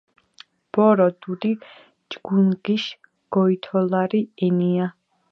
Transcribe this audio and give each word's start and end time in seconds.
ბორო 0.75 1.05
დუდი 1.25 1.51
ჯგუნჯგიშ 2.15 2.85
გიოთოლარი 3.35 4.21
ენია 4.49 4.87